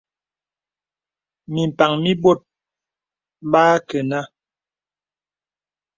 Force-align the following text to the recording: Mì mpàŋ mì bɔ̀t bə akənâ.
Mì 1.53 1.61
mpàŋ 1.69 1.91
mì 2.03 2.11
bɔ̀t 2.21 2.39
bə 3.51 3.61
akənâ. 3.75 4.19